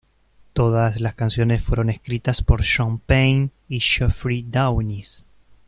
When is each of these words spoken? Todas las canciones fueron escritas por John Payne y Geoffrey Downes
Todas 0.53 0.99
las 0.99 1.13
canciones 1.13 1.63
fueron 1.63 1.91
escritas 1.91 2.41
por 2.41 2.63
John 2.65 2.97
Payne 2.97 3.51
y 3.69 3.79
Geoffrey 3.81 4.41
Downes 4.41 5.25